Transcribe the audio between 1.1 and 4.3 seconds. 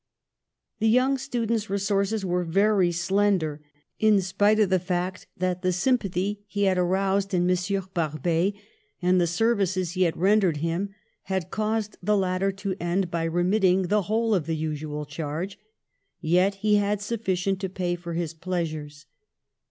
student's resources were very slender, in